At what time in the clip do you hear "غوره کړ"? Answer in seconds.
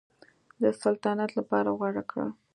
1.77-2.17